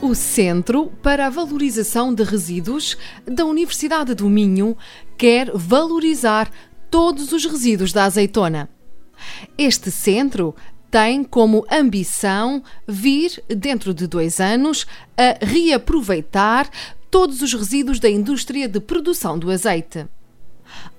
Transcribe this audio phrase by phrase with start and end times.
[0.00, 4.76] O Centro para a Valorização de Resíduos da Universidade do Minho
[5.16, 6.48] quer valorizar
[6.88, 8.70] todos os resíduos da azeitona.
[9.58, 10.54] Este centro
[10.88, 16.70] tem como ambição vir, dentro de dois anos, a reaproveitar
[17.10, 20.06] todos os resíduos da indústria de produção do azeite.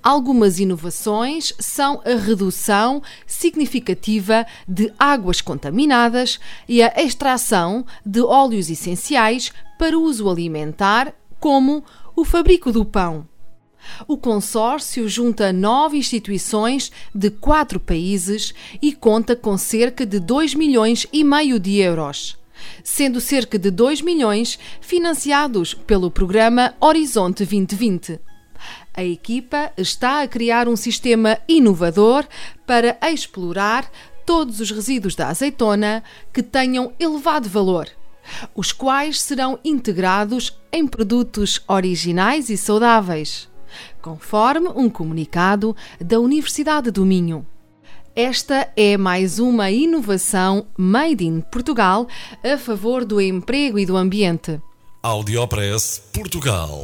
[0.09, 9.51] Algumas inovações são a redução significativa de águas contaminadas e a extração de óleos essenciais
[9.77, 11.83] para uso alimentar, como
[12.15, 13.27] o fabrico do pão.
[14.07, 18.51] O consórcio junta nove instituições de quatro países
[18.81, 22.35] e conta com cerca de 2 milhões e meio de euros,
[22.83, 28.28] sendo cerca de 2 milhões financiados pelo programa Horizonte 2020.
[28.93, 32.25] A equipa está a criar um sistema inovador
[32.65, 33.89] para explorar
[34.25, 37.89] todos os resíduos da azeitona que tenham elevado valor,
[38.55, 43.49] os quais serão integrados em produtos originais e saudáveis,
[44.01, 47.45] conforme um comunicado da Universidade do Minho.
[48.15, 52.07] Esta é mais uma inovação made in Portugal
[52.43, 54.61] a favor do emprego e do ambiente.
[55.01, 56.83] Audiopress Portugal.